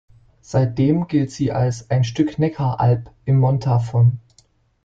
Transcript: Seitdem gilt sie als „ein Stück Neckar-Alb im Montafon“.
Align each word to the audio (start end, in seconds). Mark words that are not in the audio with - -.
Seitdem 0.41 1.05
gilt 1.05 1.29
sie 1.29 1.51
als 1.51 1.91
„ein 1.91 2.03
Stück 2.03 2.39
Neckar-Alb 2.39 3.11
im 3.25 3.37
Montafon“. 3.39 4.17